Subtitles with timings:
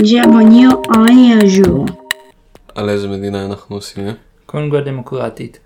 [0.00, 1.92] En un jour.
[2.74, 4.06] על איזה מדינה אנחנו עושים?
[4.46, 5.58] קונגו הדמוקרטית,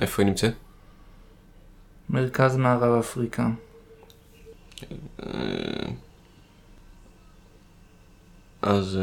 [0.00, 0.52] איפה היא נמצאת?
[2.10, 3.48] מרכז מערב אפריקה.
[8.62, 8.98] אז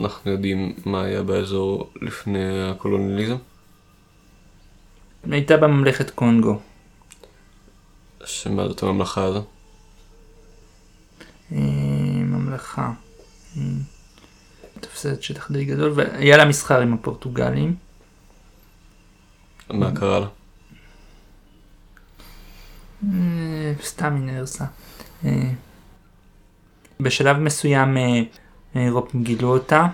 [0.00, 3.36] אנחנו יודעים מה היה באזור לפני הקולוניאליזם?
[5.30, 6.58] הייתה בממלכת קונגו.
[8.24, 9.44] שמה זאת הממלכה הזו?
[12.48, 12.92] אה, ממלכה.
[13.56, 13.62] אה,
[14.80, 17.74] תופסת שטח די גדול, והיה לה מסחר עם הפורטוגלים.
[19.70, 20.26] מה קרה לה?
[23.04, 24.64] אה, סתם היא נהרסה.
[25.24, 25.50] אה,
[27.00, 28.20] בשלב מסוים אה,
[28.74, 29.86] האירופים גילו אותה,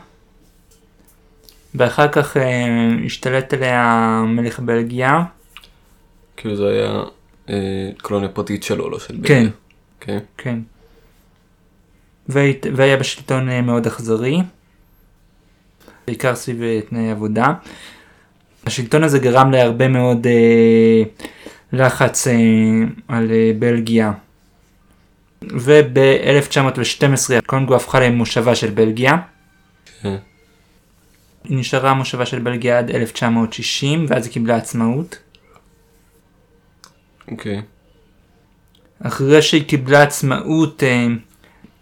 [1.75, 2.67] ואחר כך אה,
[3.07, 5.25] השתלט עליה מלך בלגיה.
[6.37, 7.03] כאילו זה היה
[7.49, 9.21] אה, קולוניה פרטית שלו, לא של כן.
[9.21, 9.51] בלגיה.
[10.01, 10.19] כן.
[10.37, 10.59] כן.
[12.29, 14.39] והיה בשלטון אה, מאוד אכזרי,
[16.07, 17.53] בעיקר סביב אה, תנאי עבודה.
[18.67, 21.03] השלטון הזה גרם להרבה מאוד אה,
[21.73, 22.35] לחץ אה,
[23.09, 24.13] על אה, בלגיה.
[25.43, 29.17] וב-1912 קונגו הפכה למושבה של בלגיה.
[30.03, 30.17] כן.
[31.45, 35.19] היא נשארה מושבה של בלגיה עד 1960 ואז היא קיבלה עצמאות.
[37.31, 37.63] אוקיי.
[39.01, 41.07] אחרי שהיא קיבלה עצמאות אה,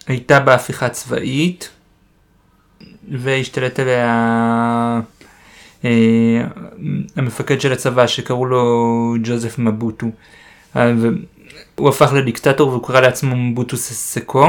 [0.06, 1.70] הייתה בהפיכה צבאית
[3.12, 5.00] והשתלט עליה
[5.84, 6.44] אה,
[7.16, 8.64] המפקד של הצבא שקראו לו
[9.24, 10.06] ג'וזף מבוטו.
[10.76, 10.92] אה,
[11.74, 14.46] הוא הפך לדיקטטור והוא קרא לעצמו מבוטו ססקו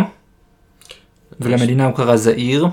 [1.39, 2.67] ולמדינה הוא קרא זעיר.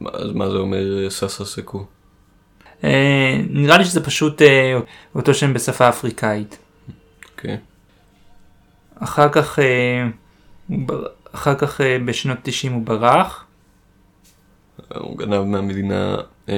[0.00, 1.86] מה- אז מה זה אומר ססה סקו?
[2.84, 4.42] אה, נראה לי שזה פשוט
[5.14, 6.58] אותו שם בשפה אפריקאית.
[7.32, 7.56] אוקיי.
[8.98, 9.58] אחר כך,
[11.34, 13.44] אחר כך אה, בשנות 90 הוא ברח.
[14.94, 16.16] הוא גנב מהמדינה
[16.48, 16.54] אה,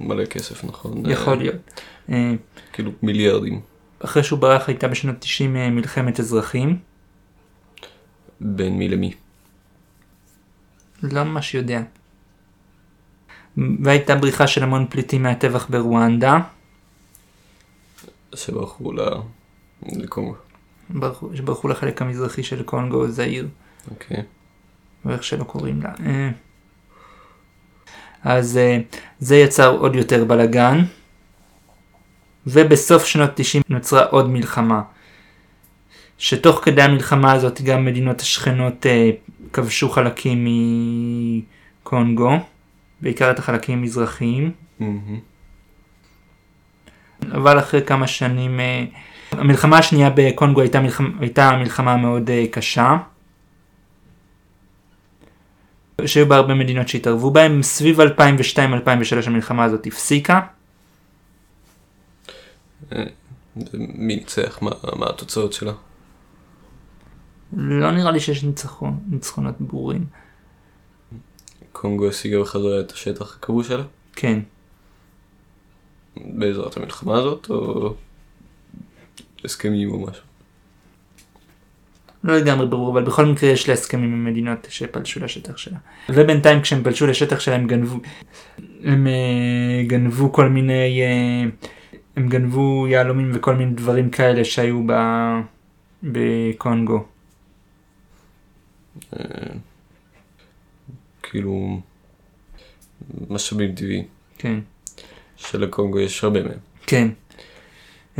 [0.00, 1.10] מלא כסף, נכון?
[1.10, 1.80] יכול אה, להיות.
[2.10, 2.32] אה,
[2.72, 3.60] כאילו מיליארדים.
[4.04, 6.78] אחרי שהוא ברח הייתה בשנות 90 אה, מלחמת אזרחים.
[8.40, 9.14] בין מי למי.
[11.02, 11.82] לא ממש יודע.
[13.56, 16.38] והייתה בריחה של המון פליטים מהטבח ברואנדה.
[18.34, 18.92] שברחו.
[19.82, 20.34] לקונגו.
[20.92, 23.48] ברחו, שברחו לחלק המזרחי של קונגו, זעיר,
[23.90, 24.22] אוקיי.
[25.04, 25.92] או איך שלא קוראים לה.
[26.06, 26.30] אה.
[28.22, 28.78] אז אה,
[29.18, 30.84] זה יצר עוד יותר בלאגן.
[32.46, 34.82] ובסוף שנות 90 נוצרה עוד מלחמה.
[36.18, 39.10] שתוך כדי המלחמה הזאת גם מדינות השכנות אה,
[39.52, 40.46] כבשו חלקים
[41.82, 42.32] מקונגו,
[43.00, 44.52] בעיקר את החלקים המזרחיים.
[44.80, 45.18] מהמם.
[47.32, 48.84] אבל אחרי כמה שנים, אה,
[49.40, 52.96] המלחמה השנייה בקונגו הייתה, מלחמה, הייתה מלחמה מאוד אה, קשה.
[56.06, 58.06] שהיו בה הרבה מדינות שהתערבו בהם, סביב 2002-2003
[59.26, 60.40] המלחמה הזאת הפסיקה.
[63.74, 64.58] מי ניצח?
[64.62, 65.72] מה, מה התוצאות שלה?
[67.56, 70.04] לא נראה לי שיש ניצחון, ניצחונות ברורים.
[71.72, 73.84] קונגו השיגה בחזרה את השטח הכבוש שלה?
[74.12, 74.40] כן,
[76.16, 77.94] בעזרת המלחמה הזאת או
[79.44, 80.24] הסכמים או משהו?
[82.24, 85.78] לא לגמרי ברור, אבל בכל מקרה יש לה הסכמים עם מדינות שפלשו לשטח שלה.
[86.08, 88.00] ובינתיים כשהם פלשו לשטח שלה הם גנבו,
[88.84, 91.50] הם אה, גנבו כל מיני, אה,
[92.16, 94.92] הם גנבו יהלומים וכל מיני דברים כאלה שהיו ב,
[96.02, 97.04] בקונגו.
[99.12, 99.20] אה,
[101.22, 101.80] כאילו
[103.30, 104.04] משאבים טבעיים
[104.38, 104.60] כן,
[105.36, 106.58] שלקונגו יש הרבה מהם.
[106.86, 107.08] כן.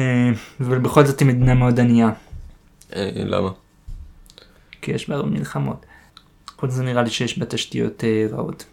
[0.00, 0.30] אה,
[0.60, 2.10] אבל בכל זאת היא מדינה מאוד ענייה,
[2.96, 3.50] אה, למה?
[4.82, 5.86] כי יש בה הרבה מלחמות.
[6.56, 8.64] חוץ מזה נראה לי שיש בה תשתיות אה, רעות.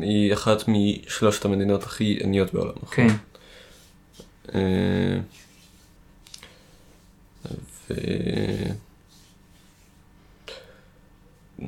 [0.00, 2.72] היא אחת משלושת המדינות הכי עניות בעולם.
[2.82, 3.08] נכון?
[3.08, 3.14] כן.
[7.90, 7.94] ו...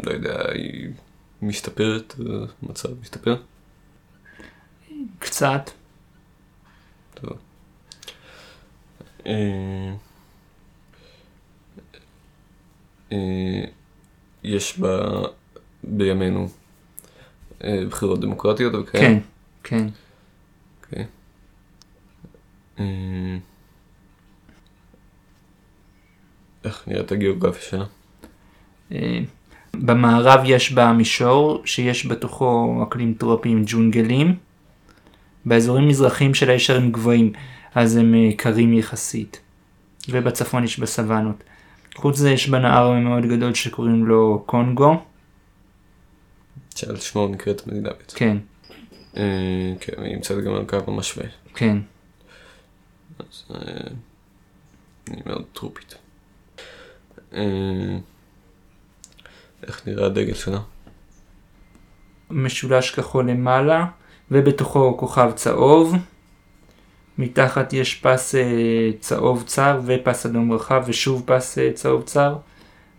[0.05, 0.89] לא יודע, היא
[1.43, 2.15] משתפרת,
[2.63, 3.37] המצב משתפר?
[5.19, 5.71] קצת.
[7.15, 7.39] טוב.
[9.27, 9.95] אה,
[13.13, 13.65] אה,
[14.43, 15.23] יש בה
[15.85, 16.49] בימינו
[17.65, 19.05] אה, בחירות דמוקרטיות וכאלה?
[19.05, 19.19] כן,
[19.63, 19.87] כן.
[20.85, 21.07] אוקיי.
[22.79, 23.39] אה,
[26.65, 27.85] איך נראית הגיאוגרפיה שלה?
[29.75, 34.50] במערב יש בה מישור שיש בתוכו אקלים טרופי עם ג'ונגלים.
[35.45, 37.33] באזורים מזרחיים שלה יש הרים גבוהים,
[37.75, 39.41] אז הם אה, קרים יחסית.
[40.09, 41.45] ובצפון יש בסוואנות.
[41.95, 45.03] חוץ מזה יש בנהר מאוד גדול שקוראים לו קונגו.
[46.75, 48.19] שעל שמו נקראת המדינה בעצם.
[48.19, 48.37] כן,
[49.17, 51.27] אה, כן, היא נמצאת גם על קו המשווה.
[51.55, 51.79] כן.
[53.19, 53.61] אז אה,
[55.11, 55.95] היא מאוד טרופית.
[57.33, 57.99] אה,
[59.63, 60.59] איך נראה הדגל שלה?
[62.31, 63.87] משולש כחול למעלה,
[64.31, 65.95] ובתוכו כוכב צהוב.
[67.19, 72.37] מתחת יש פס אה, צהוב צר ופס אדום רחב ושוב פס אה, צהוב צר.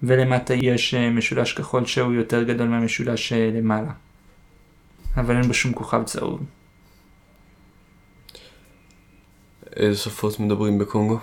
[0.04, 3.92] ולמטה יש אה, משולש כחול שהוא יותר גדול מהמשולש למעלה.
[5.18, 6.40] אבל אין בו שום כוכב צהוב.
[9.76, 11.20] איזה שפות מדברים בקונגו?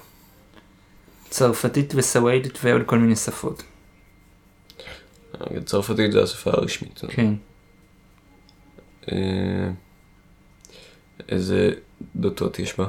[1.30, 3.62] צרפתית וסוואדית ועוד כל מיני שפות.
[5.64, 7.00] צרפתית זה השפה הרשמית.
[7.08, 7.34] כן.
[9.12, 9.70] אה,
[11.28, 11.70] איזה
[12.16, 12.88] דתות יש בה?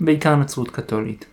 [0.00, 1.24] בעיקר נצרות קתולית.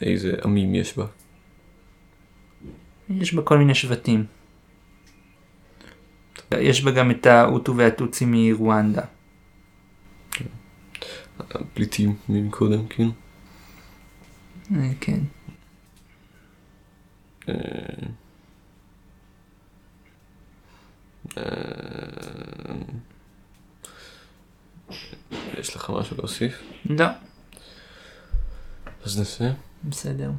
[0.00, 1.06] ואיזה עמים יש בה?
[3.10, 4.26] יש בה כל מיני שבטים.
[6.52, 9.02] יש בה גם את ההוטו והטוצי מרואנדה.
[11.40, 13.10] הפליטים מקודם, כאילו.
[14.76, 15.20] אה, כן.
[17.48, 17.54] אה,
[21.23, 21.23] אה,
[25.58, 26.62] יש לך משהו להוסיף?
[26.84, 27.06] לא,
[29.04, 29.54] אז נסיים.
[29.84, 30.30] בסדר.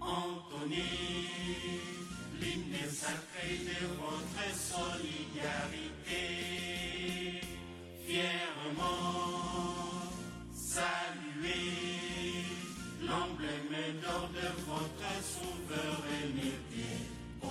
[0.00, 0.90] Anthony,
[2.40, 6.24] l'hymne sacré de votre solidarité.
[8.06, 9.24] Fièrement
[10.54, 12.44] saluez
[13.00, 16.88] l'emblème d'or de votre souveraineté.
[17.42, 17.46] Oh,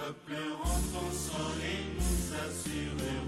[0.00, 3.19] peuple rend ton soleil nous assurer.